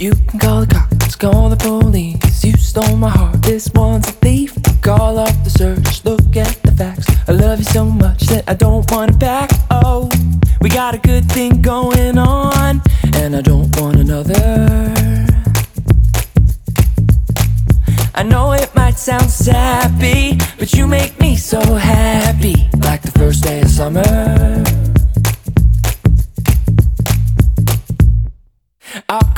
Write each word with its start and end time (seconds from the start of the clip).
You 0.00 0.12
can 0.28 0.38
call 0.38 0.60
the 0.60 0.72
cops, 0.72 1.16
call 1.16 1.48
the 1.48 1.56
police. 1.56 2.44
You 2.44 2.52
stole 2.52 2.96
my 2.96 3.10
heart, 3.10 3.42
this 3.42 3.68
one's 3.74 4.08
a 4.08 4.12
thief. 4.12 4.56
Call 4.80 5.18
up 5.18 5.34
the 5.42 5.50
search, 5.50 6.04
look 6.04 6.36
at 6.36 6.62
the 6.62 6.70
facts. 6.70 7.06
I 7.28 7.32
love 7.32 7.58
you 7.58 7.64
so 7.64 7.84
much 7.84 8.20
that 8.28 8.44
I 8.46 8.54
don't 8.54 8.88
want 8.92 9.10
it 9.10 9.18
back. 9.18 9.50
Oh, 9.72 10.08
we 10.60 10.68
got 10.68 10.94
a 10.94 10.98
good 10.98 11.28
thing 11.32 11.62
going 11.62 12.16
on, 12.16 12.80
and 13.14 13.34
I 13.34 13.40
don't 13.40 13.74
want 13.80 13.96
another. 13.96 15.26
I 18.14 18.22
know 18.22 18.52
it 18.52 18.72
might 18.76 18.98
sound 18.98 19.28
sappy, 19.28 20.38
but 20.60 20.72
you 20.74 20.86
make 20.86 21.18
me 21.18 21.34
so 21.34 21.60
happy, 21.74 22.68
like 22.84 23.02
the 23.02 23.10
first 23.18 23.42
day 23.42 23.62
of 23.62 23.68
summer. 23.68 24.47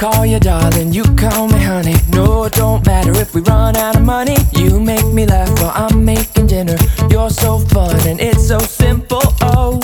Call 0.01 0.25
you 0.25 0.41
darling, 0.41 0.95
you 0.95 1.05
call 1.15 1.47
me 1.47 1.61
honey. 1.61 1.95
No, 2.09 2.45
it 2.45 2.55
don't 2.55 2.85
matter 2.87 3.13
if 3.21 3.35
we 3.35 3.43
run 3.43 3.77
out 3.77 3.97
of 3.97 4.03
money. 4.03 4.39
You 4.57 4.81
make 4.81 5.05
me 5.05 5.27
laugh 5.27 5.51
while 5.61 5.73
I'm 5.75 6.03
making 6.03 6.47
dinner. 6.47 6.79
You're 7.11 7.29
so 7.29 7.59
fun 7.59 7.95
and 8.09 8.19
it's 8.19 8.49
so 8.49 8.59
simple. 8.61 9.21
Oh, 9.43 9.79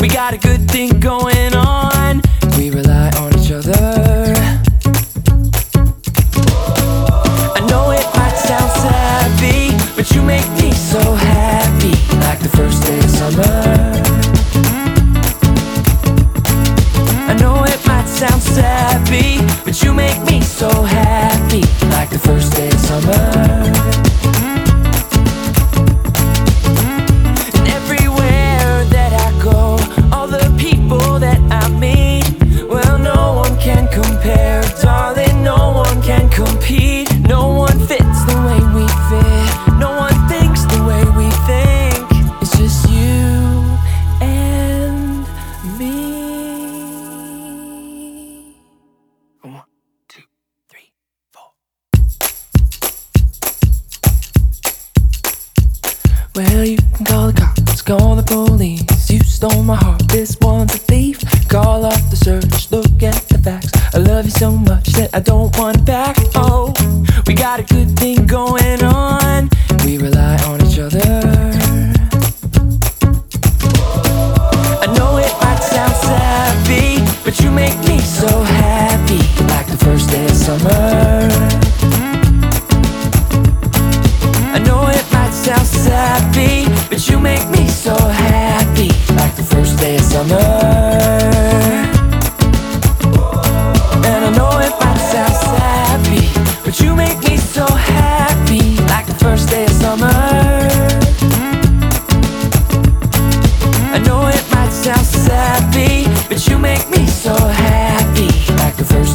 we 0.00 0.08
got 0.08 0.32
a 0.32 0.38
good 0.38 0.70
thing 0.70 0.98
going 1.00 1.54
on. 1.54 2.22
We 2.56 2.70
rely 2.70 3.10
on 3.18 3.38
each 3.38 3.52
other. 3.52 4.32
I 7.54 7.60
know 7.68 7.90
it 7.90 8.08
might 8.16 8.36
sound 8.48 8.72
sappy, 8.80 9.76
but 9.94 10.10
you 10.12 10.22
make 10.22 10.48
me 10.62 10.72
so 10.72 11.02
happy, 11.12 11.92
like 12.20 12.40
the 12.40 12.48
first 12.56 12.82
day 12.84 12.98
of 13.00 13.10
summer. 13.10 13.57
First 22.28 22.52
day 22.52 22.68
of 22.68 22.80
summer. 22.80 23.77
I 63.98 64.00
love 64.00 64.26
you 64.26 64.30
so 64.30 64.52
much 64.52 64.90
that 64.90 65.10
I 65.12 65.18
don't 65.18 65.58
want 65.58 65.84
back. 65.84 66.16
Oh, 66.36 66.72
we 67.26 67.34
got 67.34 67.58
a 67.58 67.64
good 67.64 67.98
thing 67.98 68.26
going 68.26 68.80
on. 68.84 69.50
We 69.84 69.98
rely 69.98 70.36
on 70.44 70.64
each 70.64 70.78
other. 70.78 71.00
I 74.82 74.86
know 74.94 75.16
it 75.16 75.34
might 75.42 75.62
sound 75.64 75.96
sappy, 75.96 77.02
but 77.24 77.40
you 77.40 77.50
make 77.50 77.76
me 77.88 77.98
so 77.98 78.28
happy, 78.28 79.18
like 79.46 79.66
the 79.66 79.76
first 79.76 80.08
day 80.10 80.26
of 80.26 80.36
summer. 80.36 81.58
I 90.38 90.67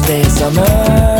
first 0.06 0.36
summer. 0.38 1.13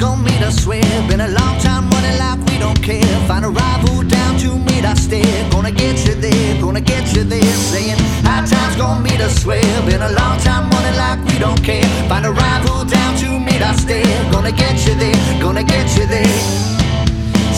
gonna 0.00 0.22
meet 0.22 0.42
us 0.42 0.66
where. 0.66 0.82
Been 1.08 1.20
a 1.20 1.28
long 1.28 1.60
time 1.60 1.88
running 1.90 2.18
like 2.18 2.40
we 2.48 2.58
don't 2.58 2.82
care. 2.82 3.04
Find 3.28 3.44
a 3.44 3.50
rival 3.50 4.02
down 4.02 4.38
to 4.38 4.56
meet 4.56 4.84
us 4.84 5.06
there. 5.06 5.50
Gonna 5.50 5.70
get 5.70 6.04
you 6.06 6.14
there, 6.14 6.60
gonna 6.60 6.80
get 6.80 7.14
you 7.14 7.22
there. 7.22 7.52
Saying 7.70 7.98
high 8.24 8.46
times 8.46 8.76
gonna 8.76 9.02
meet 9.02 9.20
us 9.20 9.44
where. 9.44 9.62
Been 9.86 10.02
a 10.02 10.12
long 10.12 10.38
time 10.40 10.70
running 10.70 10.96
like 10.96 11.20
we 11.28 11.38
don't 11.38 11.62
care. 11.62 11.84
Find 12.08 12.24
a 12.24 12.32
rival 12.32 12.84
down 12.84 13.16
to 13.18 13.38
meet 13.38 13.62
us 13.62 13.84
there. 13.84 14.32
Gonna 14.32 14.52
get 14.52 14.86
you 14.86 14.94
there, 14.94 15.40
gonna 15.40 15.62
get 15.62 15.86
you 15.96 16.06
there. 16.06 16.34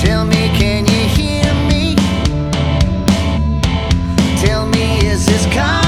Tell 0.03 0.25
me, 0.25 0.51
can 0.59 0.85
you 0.87 1.03
hear 1.17 1.55
me? 1.71 1.95
Tell 4.45 4.67
me, 4.67 5.07
is 5.07 5.25
this 5.27 5.47
coming? 5.55 5.82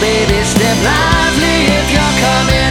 baby, 0.00 0.42
step 0.44 0.76
lively 0.82 1.66
if 1.78 1.90
you're 1.92 2.16
coming. 2.20 2.63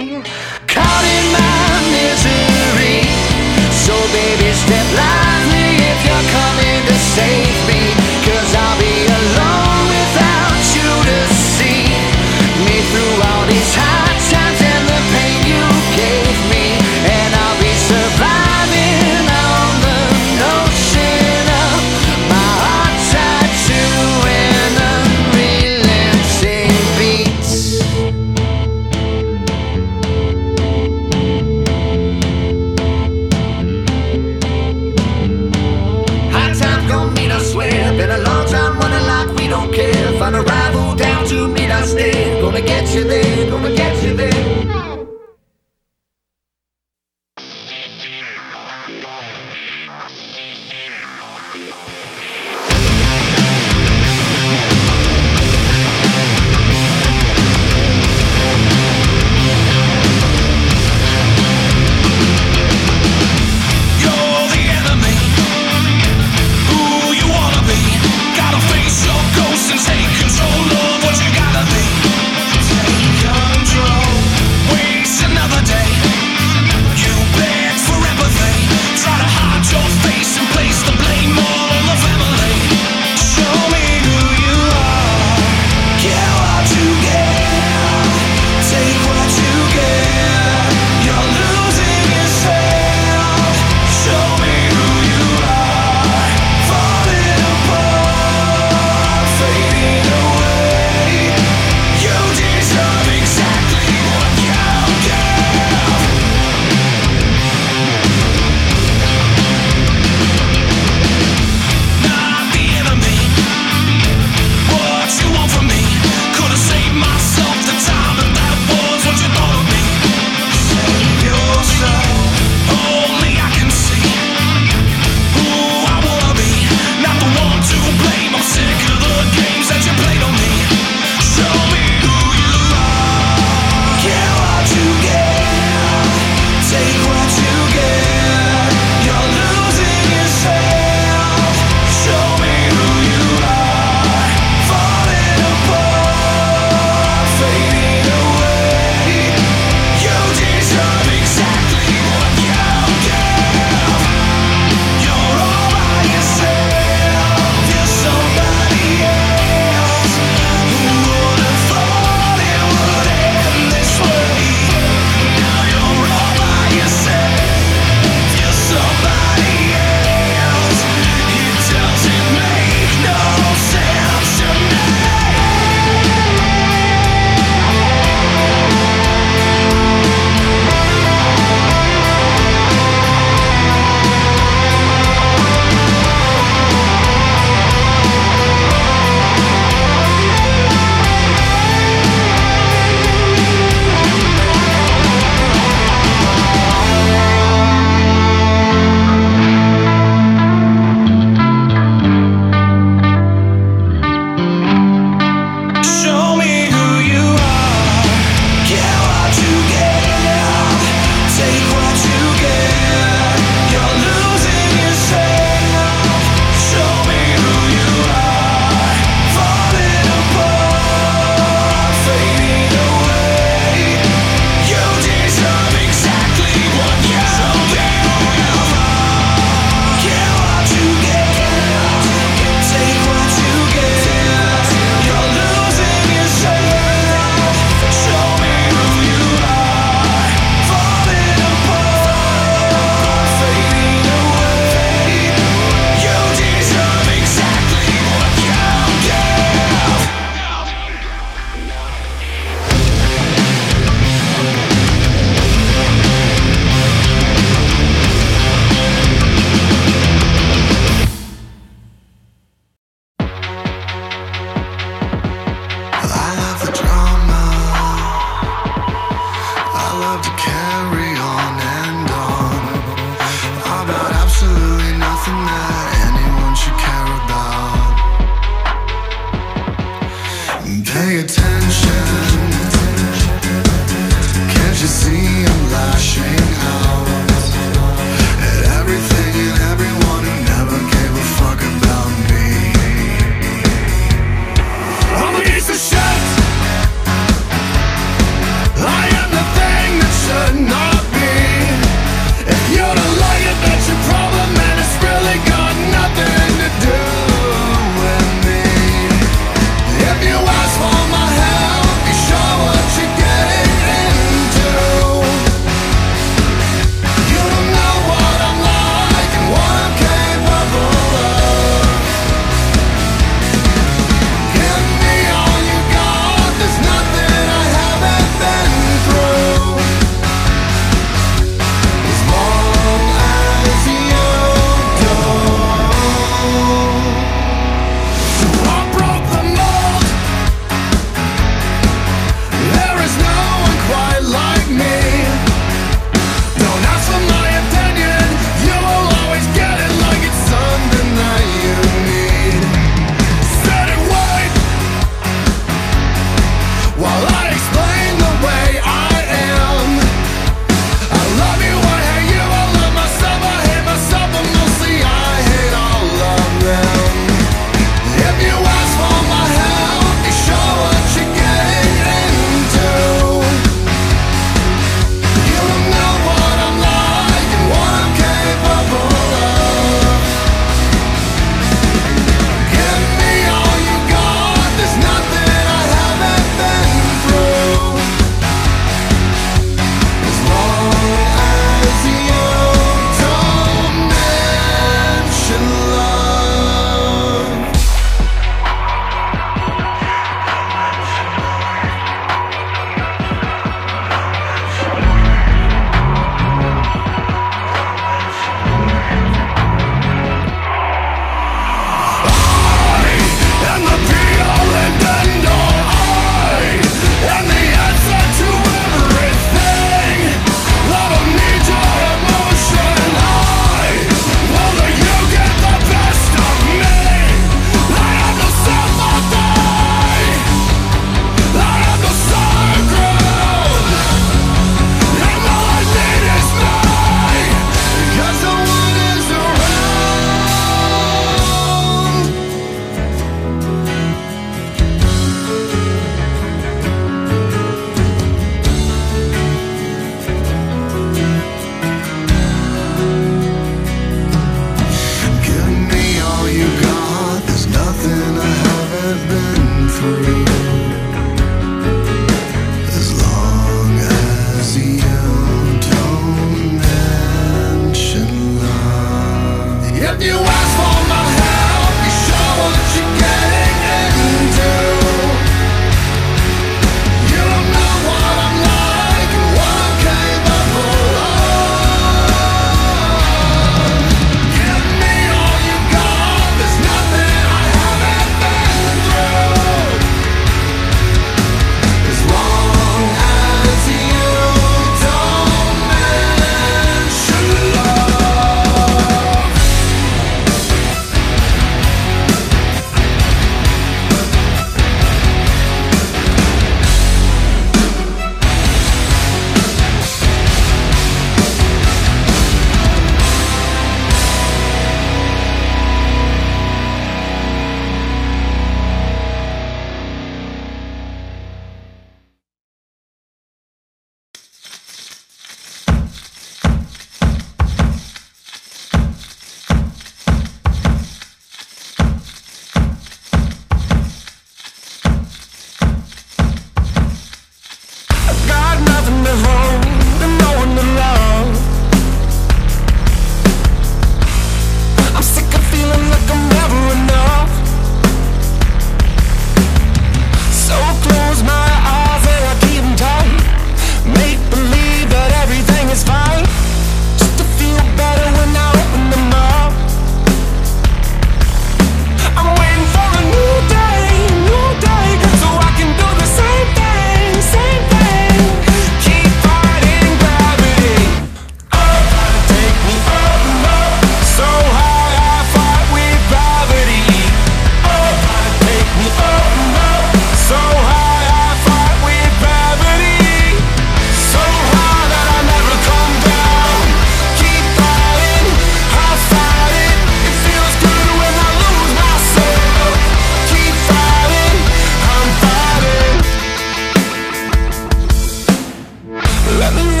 Let 599.59 599.75
me 599.75 600.00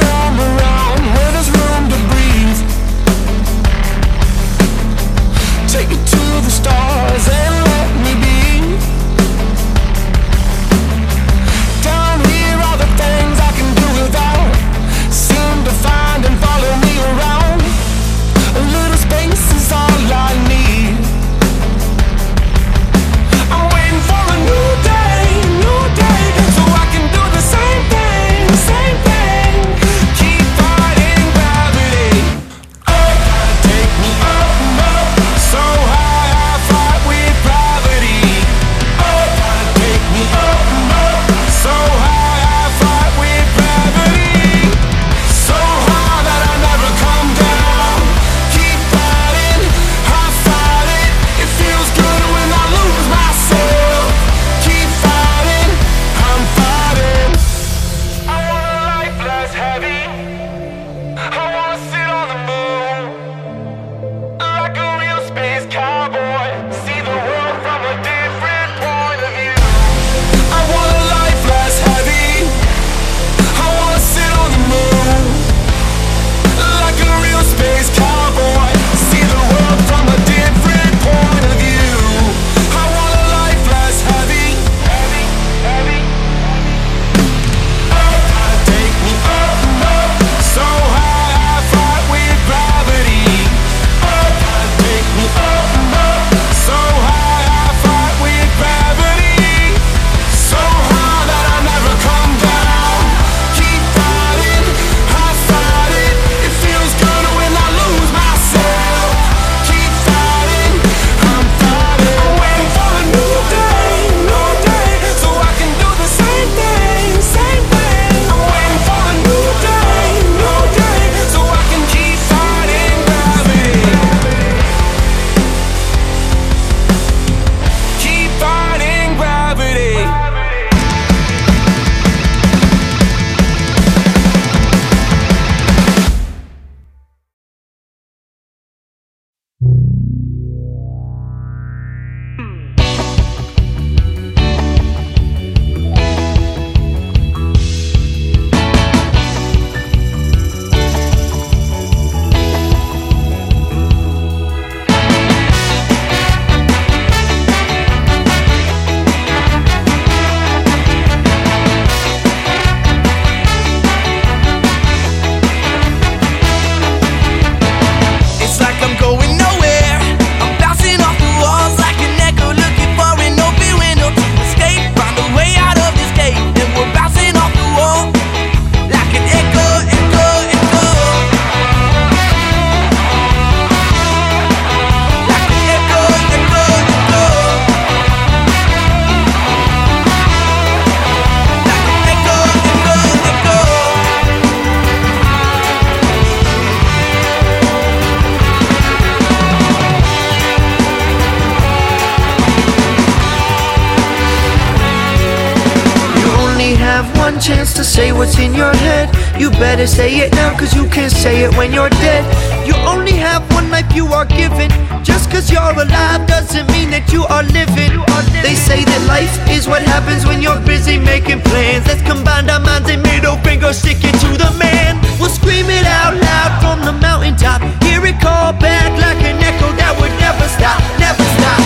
you're 220.41 220.59
busy 220.65 220.97
making 220.97 221.39
plans. 221.41 221.85
Let's 221.85 222.01
combine 222.01 222.49
our 222.49 222.59
minds 222.59 222.89
and 222.89 223.01
middle 223.03 223.37
finger, 223.45 223.71
stick 223.73 224.01
it 224.01 224.15
to 224.25 224.29
the 224.33 224.51
man. 224.57 224.97
We'll 225.19 225.29
scream 225.29 225.69
it 225.69 225.85
out 225.85 226.17
loud 226.17 226.51
from 226.59 226.81
the 226.83 226.93
mountaintop. 226.97 227.61
Hear 227.85 228.03
it 228.05 228.19
call 228.19 228.53
back 228.53 228.89
like 228.97 229.21
an 229.21 229.37
echo 229.37 229.69
that 229.77 229.93
would 230.01 230.13
never 230.17 230.47
stop, 230.49 230.81
never 230.97 231.23
stop. 231.37 231.61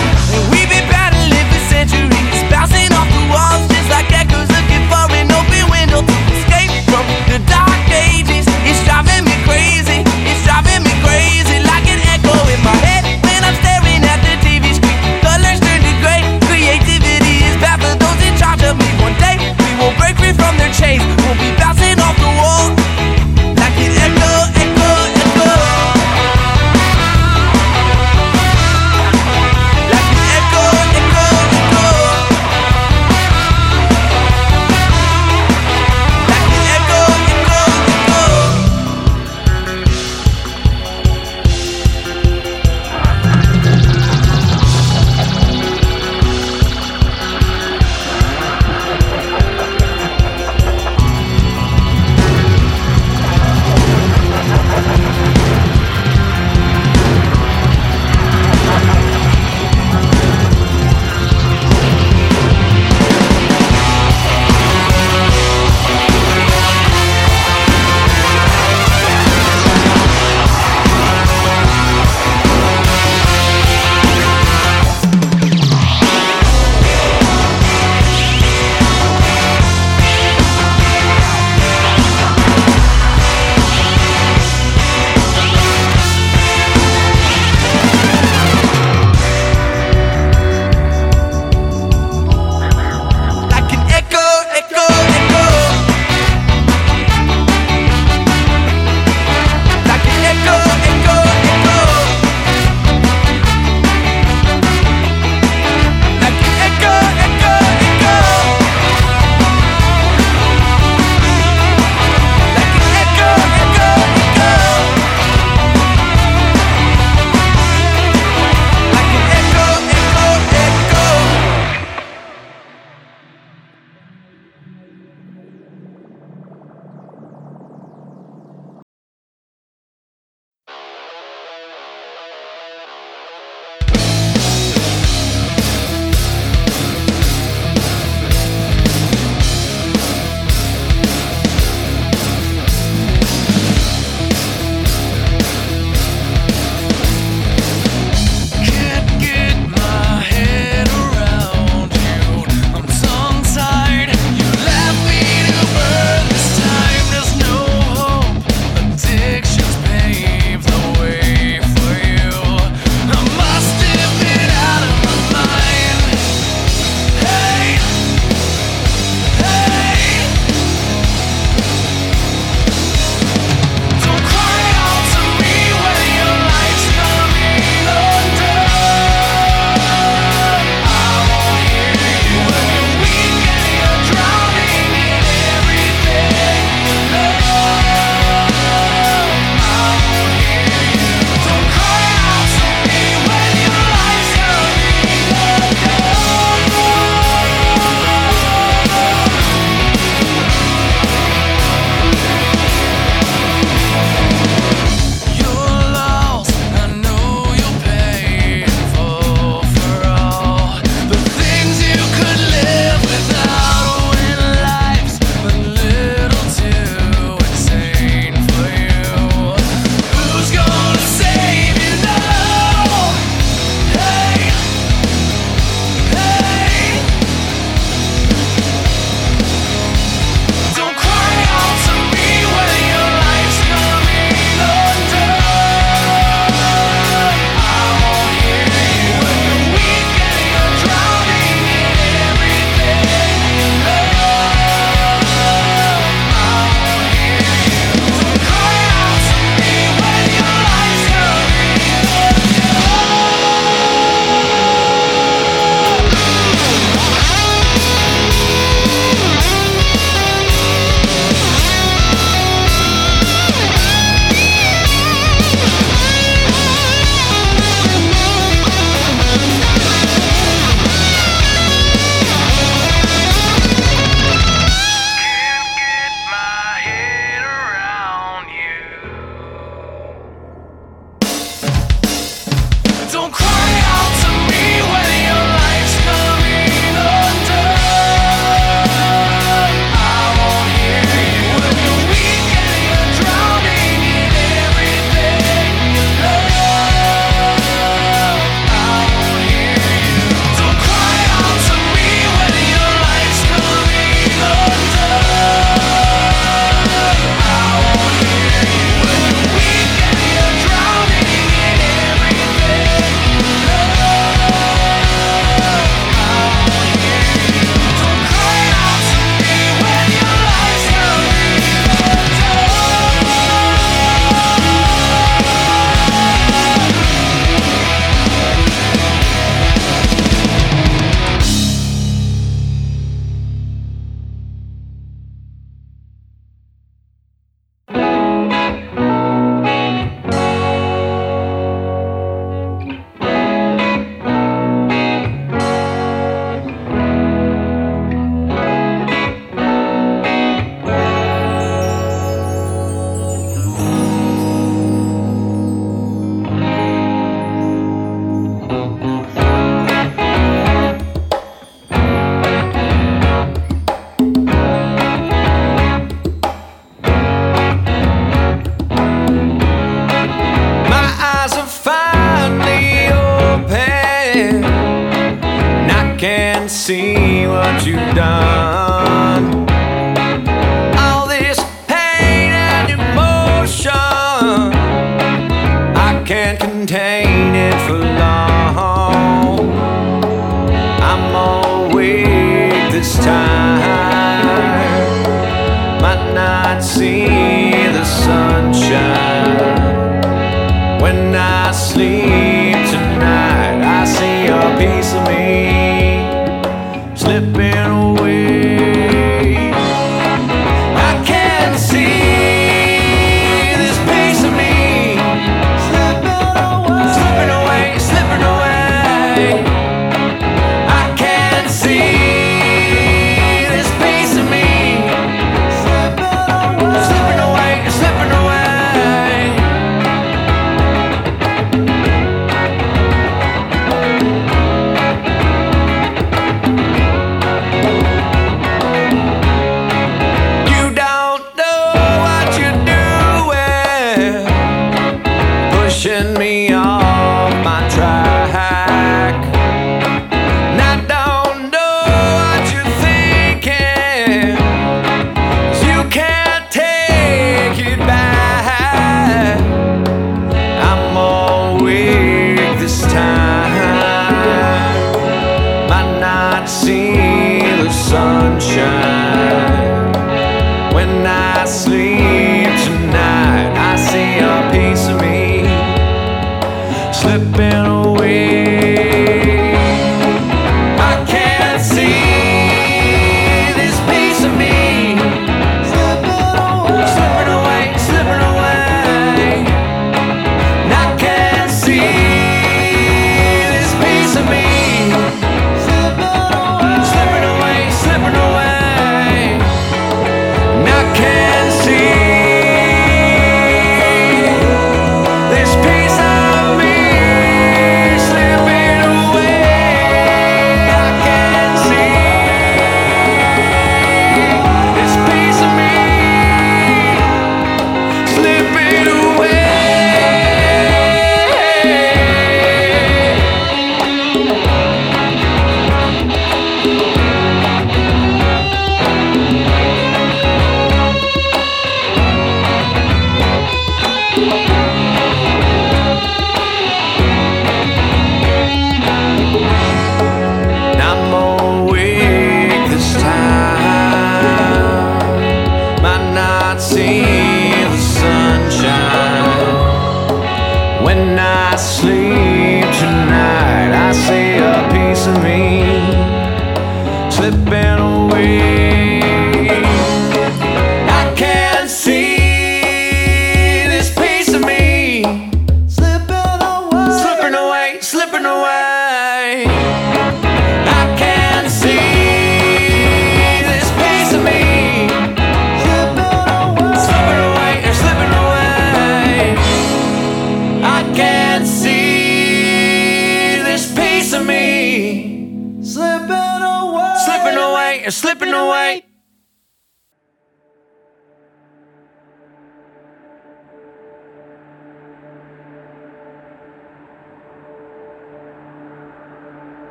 We've 0.51 0.67
been 0.67 0.85
for 0.91 1.63
centuries, 1.71 2.41
bouncing 2.51 2.91
off 2.91 3.07
the 3.15 3.23
walls 3.31 3.63
just 3.71 3.89
like 3.89 4.11
echoes 4.11 4.49
looking 4.51 4.83
for 4.91 5.07
an 5.15 5.31
open 5.31 5.63
window 5.71 6.03
to 6.03 6.15
escape 6.35 6.73
from 6.91 7.07
the 7.31 7.39
dark 7.47 7.74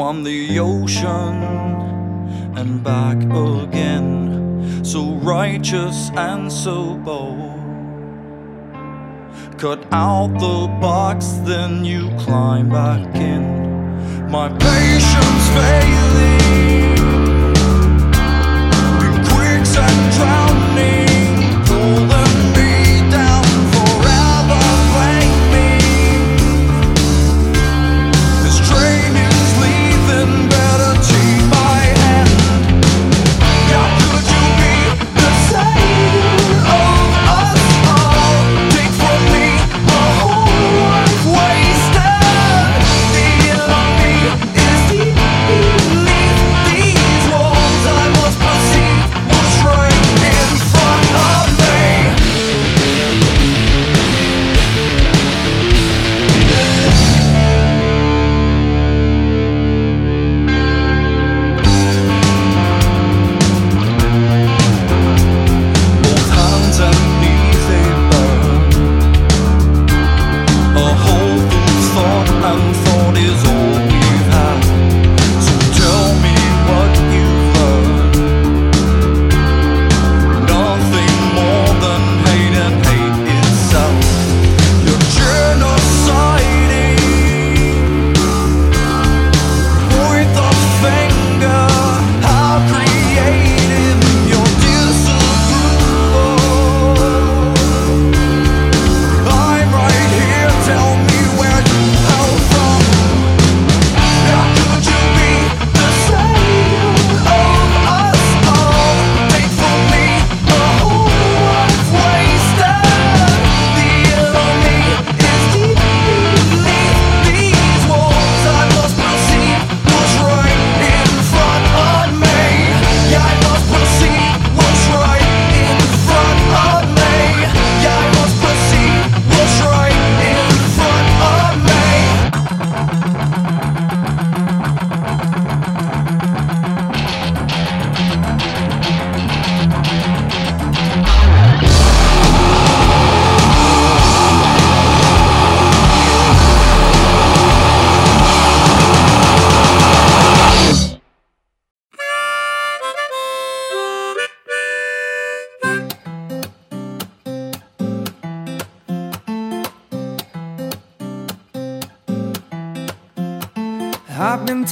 swam 0.00 0.24
the 0.24 0.58
ocean 0.58 1.42
and 2.56 2.82
back 2.82 3.18
again, 3.62 4.82
so 4.82 5.10
righteous 5.16 6.10
and 6.14 6.50
so 6.50 6.94
bold. 6.94 7.60
Cut 9.58 9.86
out 9.92 10.32
the 10.38 10.68
box, 10.80 11.26
then 11.44 11.84
you 11.84 12.08
climb 12.16 12.70
back 12.70 13.14
in. 13.14 13.44
My 14.30 14.48
patience 14.48 15.46
failing, 15.56 16.96
quicksand 19.28 20.14
drowning. 20.14 20.49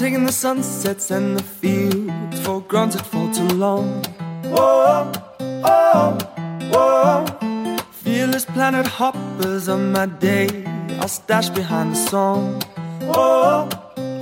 Taking 0.09 0.25
the 0.25 0.33
sunsets 0.33 1.11
and 1.11 1.37
the 1.37 1.43
fields 1.43 2.41
for 2.41 2.63
granted 2.63 3.05
for 3.05 3.31
too 3.31 3.49
long. 3.49 4.03
Whoa, 4.45 5.13
oh, 5.39 6.19
whoa. 6.73 7.27
Fearless 7.91 8.47
planet 8.47 8.87
hoppers 8.87 9.69
on 9.69 9.93
my 9.93 10.07
day. 10.07 10.49
I'll 10.99 11.09
stash 11.09 11.51
behind 11.51 11.93
the 11.93 12.01
song. 12.13 12.63
Oh, 13.03 13.69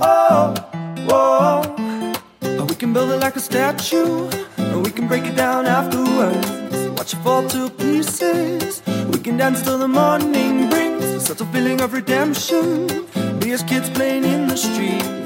oh 0.01 0.53
whoa. 1.07 2.59
Or 2.59 2.65
we 2.65 2.75
can 2.75 2.91
build 2.91 3.11
it 3.11 3.21
like 3.21 3.37
a 3.37 3.39
statue, 3.39 4.27
or 4.73 4.79
we 4.79 4.91
can 4.91 5.07
break 5.07 5.23
it 5.23 5.37
down 5.37 5.67
afterwards. 5.67 6.49
Watch 6.97 7.13
it 7.13 7.21
fall 7.23 7.47
to 7.47 7.69
pieces. 7.69 8.83
We 9.13 9.19
can 9.19 9.37
dance 9.37 9.61
till 9.61 9.77
the 9.77 9.87
morning 9.87 10.69
brings 10.69 11.05
a 11.05 11.21
subtle 11.21 11.45
feeling 11.53 11.79
of 11.79 11.93
redemption. 11.93 12.87
We 13.39 13.53
as 13.53 13.63
kids 13.63 13.89
playing 13.89 14.25
in 14.25 14.47
the 14.49 14.57
we 14.77 15.16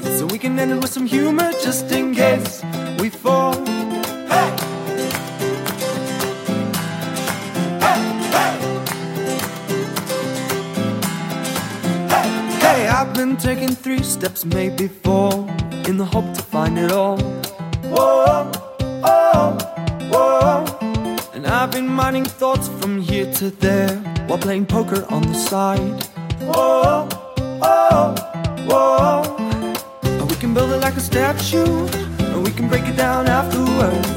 can 0.42 0.58
end 0.58 0.72
it 0.72 0.74
with 0.74 0.90
some 0.90 1.06
humor 1.06 1.52
just 1.62 1.92
in 1.92 2.12
case 2.12 2.64
we 2.98 3.08
fall. 3.08 3.54
Hey! 4.26 4.50
Hey, 7.78 8.00
hey. 12.58 12.88
I've 12.88 13.14
been 13.14 13.36
taking 13.36 13.68
three 13.68 14.02
steps, 14.02 14.44
maybe 14.44 14.88
four, 14.88 15.30
in 15.86 15.96
the 15.96 16.04
hope 16.04 16.34
to 16.34 16.42
find 16.42 16.76
it 16.76 16.90
all. 16.90 17.18
Whoa, 17.94 18.50
oh, 19.04 19.56
whoa. 20.10 20.64
And 21.34 21.46
I've 21.46 21.70
been 21.70 21.86
mining 21.86 22.24
thoughts 22.24 22.66
from 22.80 23.00
here 23.00 23.32
to 23.34 23.50
there 23.50 23.96
while 24.26 24.38
playing 24.38 24.66
poker 24.66 25.06
on 25.08 25.22
the 25.22 25.34
side. 25.34 26.02
Whoa, 26.40 27.08
oh, 27.62 28.14
whoa. 28.68 29.31
Like 30.92 31.00
a 31.00 31.04
statue, 31.04 31.86
and 32.18 32.44
we 32.44 32.50
can 32.50 32.68
break 32.68 32.86
it 32.86 32.96
down 32.96 33.26
afterwards. 33.26 34.08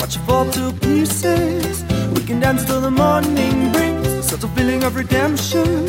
Watch 0.00 0.16
it 0.16 0.22
fall 0.26 0.50
to 0.50 0.72
pieces. 0.80 1.84
We 2.14 2.24
can 2.24 2.40
dance 2.40 2.64
till 2.64 2.80
the 2.80 2.90
morning 2.90 3.70
brings 3.72 4.08
a 4.08 4.22
subtle 4.22 4.48
feeling 4.50 4.82
of 4.82 4.96
redemption. 4.96 5.86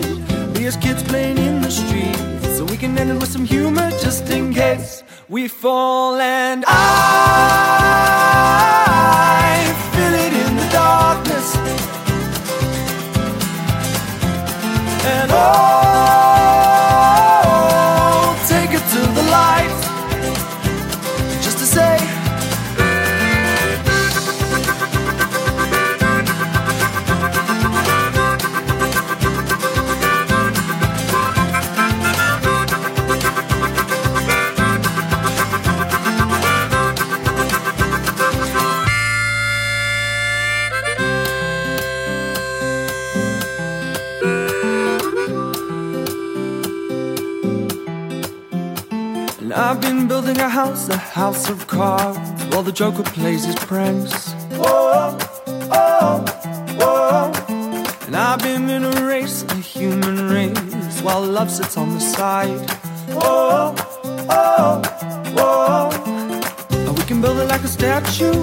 Be 0.53 0.65
as 0.67 0.77
kids 0.77 1.01
playing 1.03 1.39
in 1.39 1.61
the 1.61 1.71
streets, 1.71 2.57
so 2.57 2.63
we 2.65 2.77
can 2.77 2.95
end 2.97 3.09
it 3.09 3.15
with 3.15 3.31
some 3.31 3.45
humor 3.45 3.89
just 4.03 4.29
in 4.29 4.53
case 4.53 5.03
we 5.29 5.47
fall. 5.47 6.15
And 6.19 6.63
I 6.67 8.24
house, 51.35 51.49
of 51.49 51.67
cards, 51.67 52.45
while 52.51 52.63
the 52.63 52.71
Joker 52.71 53.03
plays 53.03 53.43
his 53.45 53.55
pranks. 53.55 54.31
Whoa, 54.51 55.17
oh, 55.71 56.25
whoa. 56.79 57.31
And 58.05 58.15
I've 58.15 58.39
been 58.39 58.69
in 58.69 58.85
a 58.85 59.05
race, 59.05 59.43
a 59.43 59.55
human 59.55 60.29
race, 60.29 61.01
while 61.01 61.21
love 61.21 61.51
sits 61.51 61.77
on 61.77 61.93
the 61.93 61.99
side. 61.99 62.69
Whoa, 63.09 63.75
oh, 64.29 64.81
whoa. 65.35 65.89
And 66.71 66.97
we 66.97 67.03
can 67.05 67.21
build 67.21 67.37
it 67.39 67.47
like 67.47 67.63
a 67.63 67.67
statue, 67.67 68.33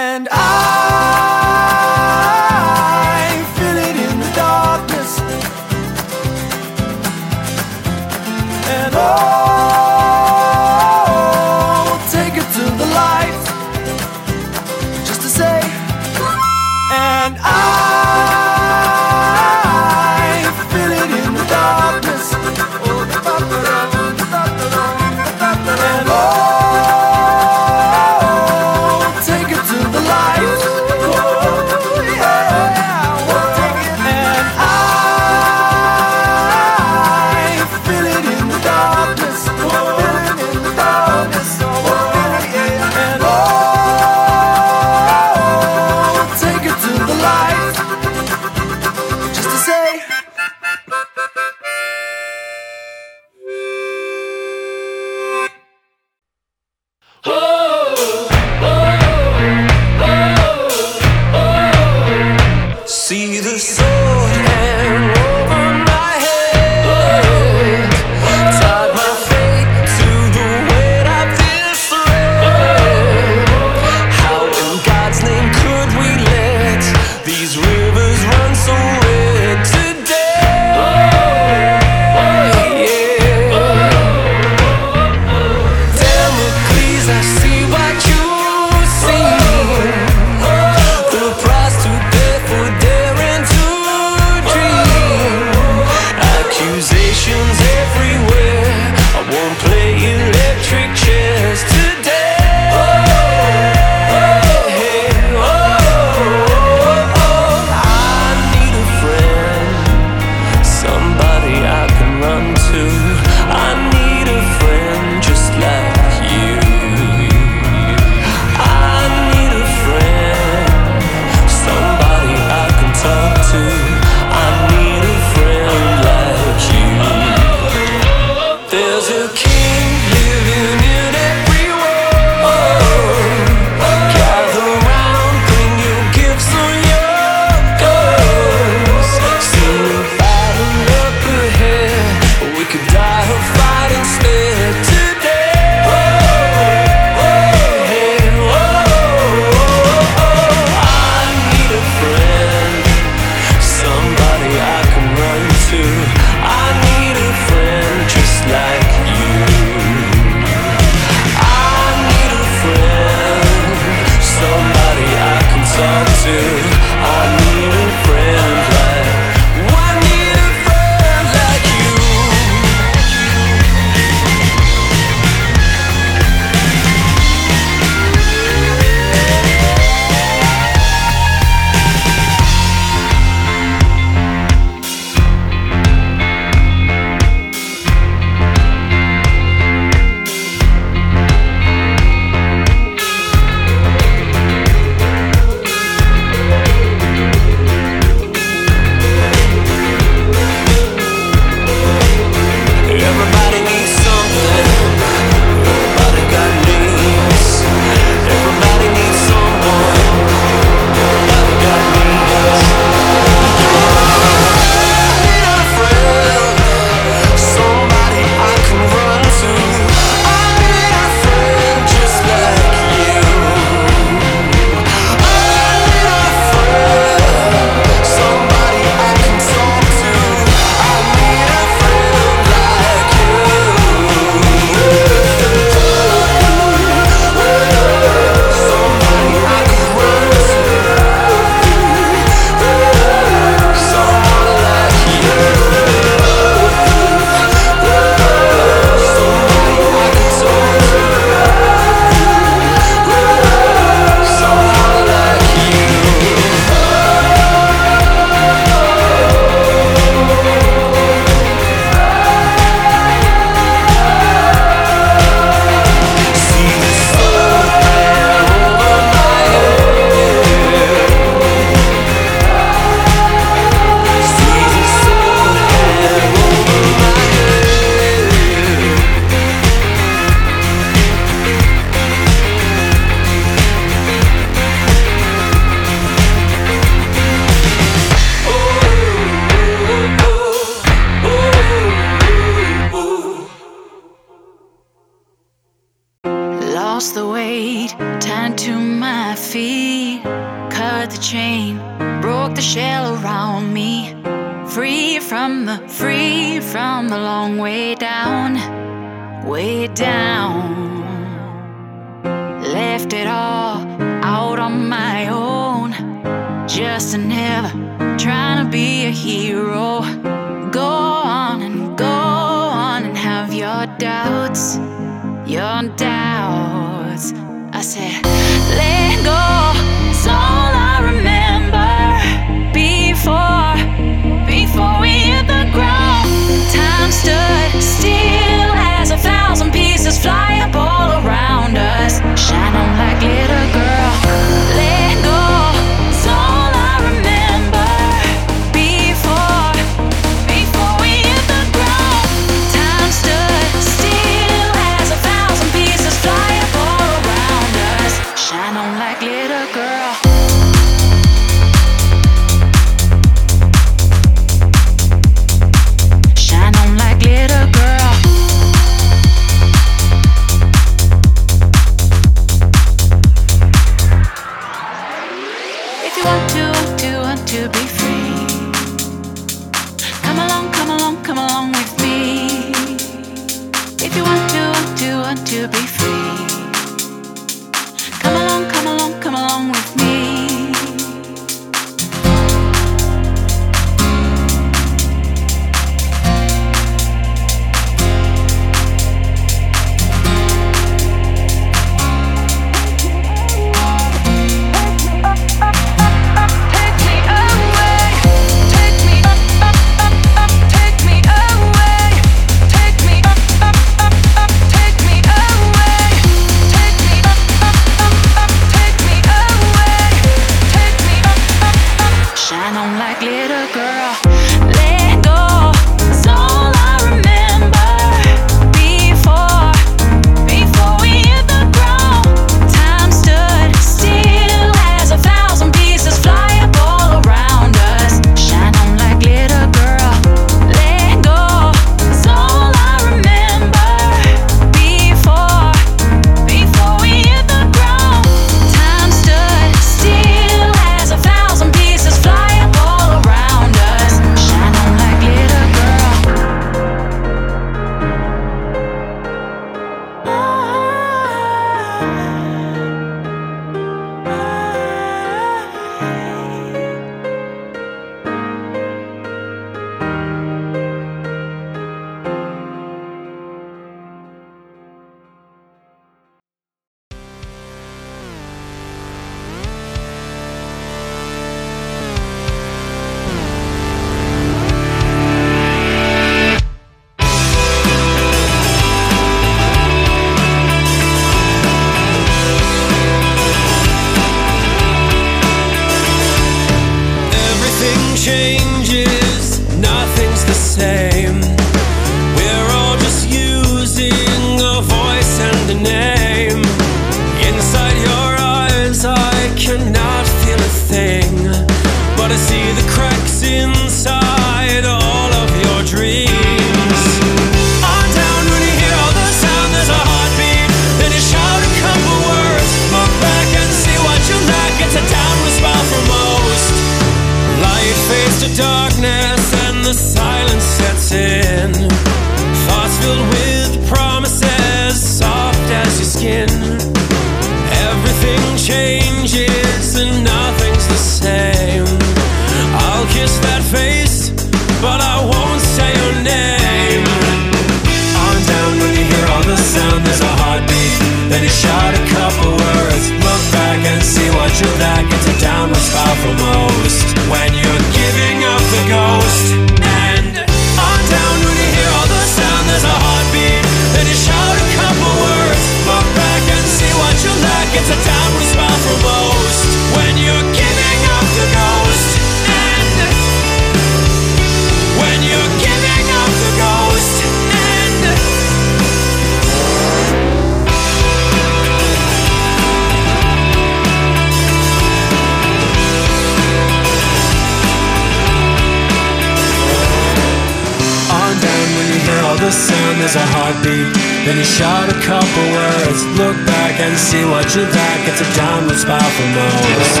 the 592.44 592.52
sound, 592.52 593.00
there's 593.00 593.16
a 593.16 593.26
heartbeat. 593.32 593.88
Then 594.28 594.36
you 594.36 594.44
shout 594.44 594.92
a 594.92 594.98
couple 595.00 595.44
words. 595.56 596.04
Look 596.20 596.36
back 596.44 596.76
and 596.76 596.92
see 596.92 597.24
what 597.24 597.48
you 597.56 597.64
lack. 597.64 598.00
It's 598.04 598.20
a 598.20 598.28
downward 598.36 598.76
spiral 598.76 599.12
for 599.16 599.28
most. 599.32 600.00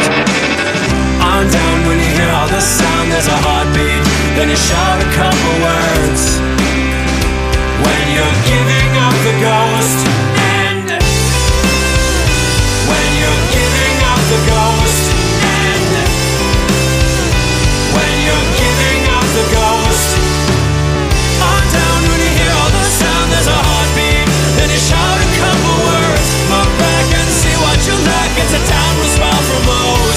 On 1.24 1.48
down 1.48 1.76
when 1.88 1.96
you 2.04 2.10
hear 2.12 2.28
all 2.36 2.48
the 2.48 2.60
sound, 2.60 3.08
there's 3.08 3.28
a 3.32 3.38
heartbeat. 3.48 4.04
Then 4.36 4.52
you 4.52 4.60
shout 4.60 4.98
a 5.00 5.08
couple 5.16 5.54
words. 5.64 6.22
When 7.80 8.04
you're 8.12 8.38
giving 8.44 8.92
up 9.00 9.16
the 9.24 9.34
ghost. 9.40 10.33
gets 28.36 28.52
a 28.52 28.58
timeless 28.66 29.14
smile 29.14 29.42
from 29.42 29.68
old. 29.68 30.13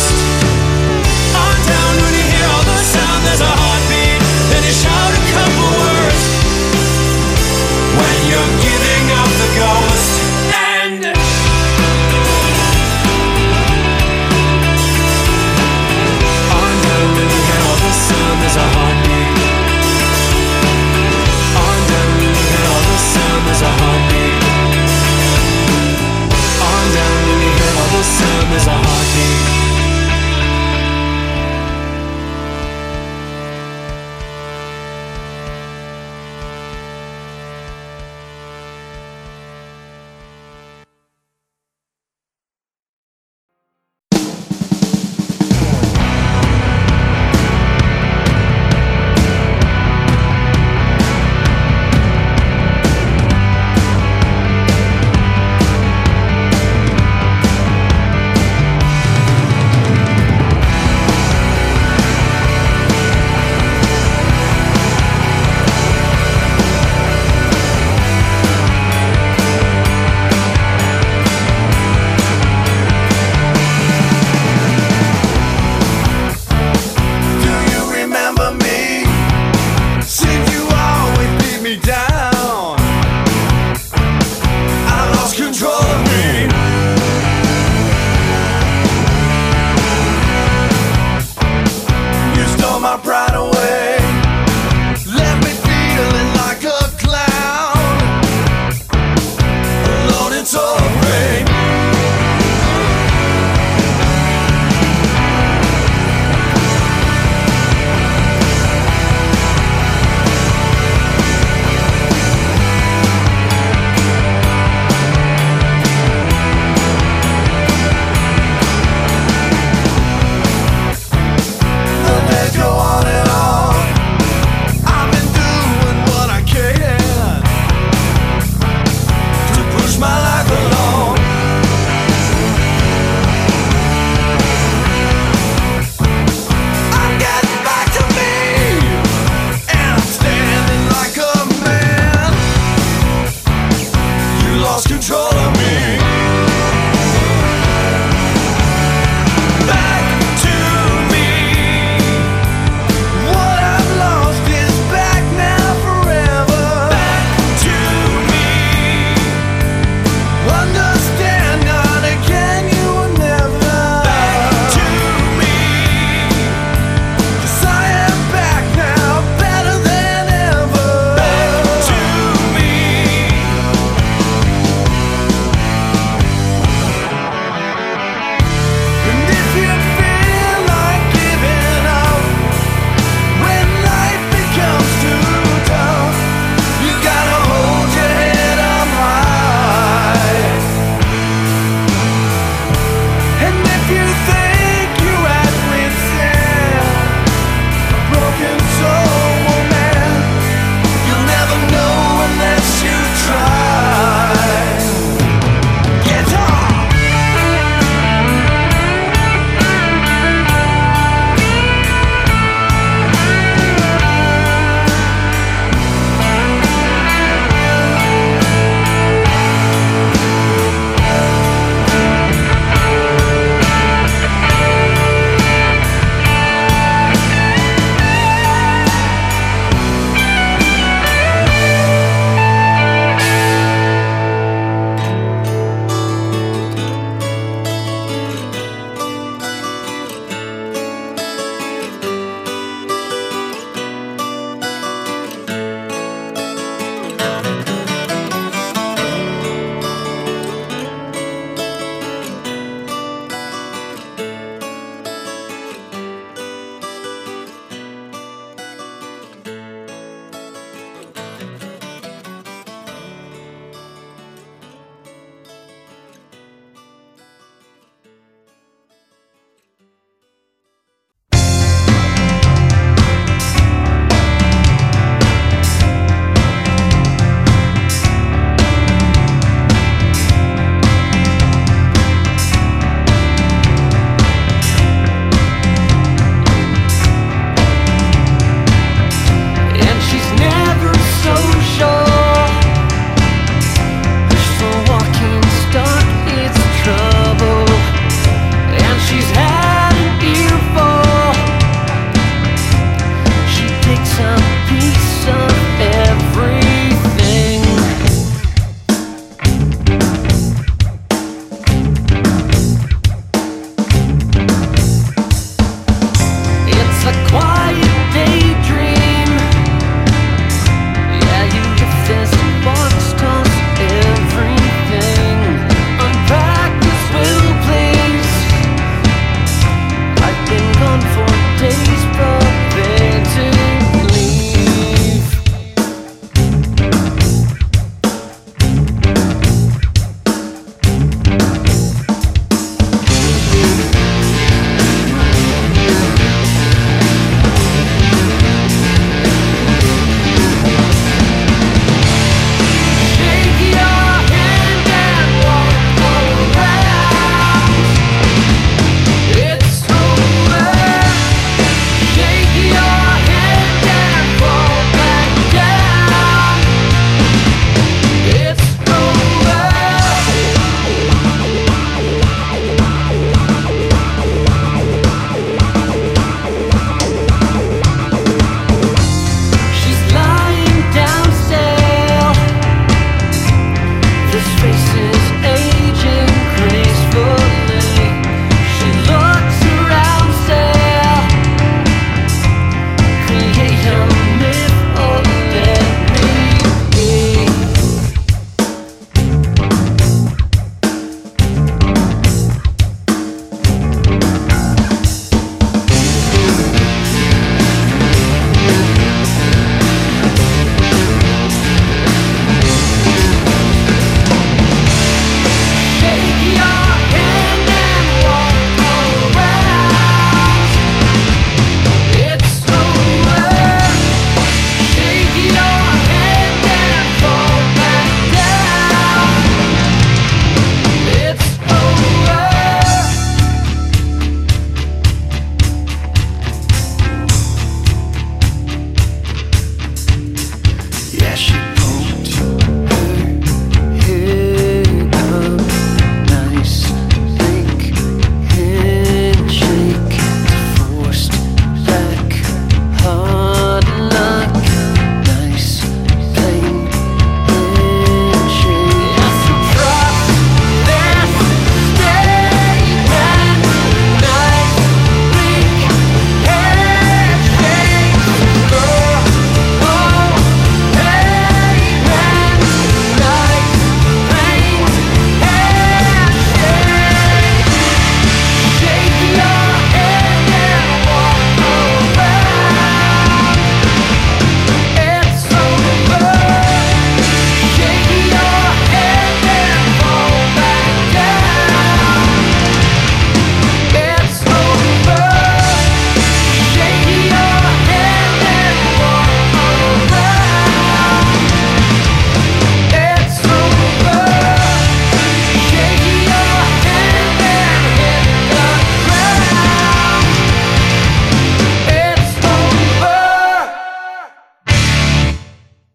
Summer's 28.18 28.66
a 28.66 28.74
heartbeat 28.74 29.27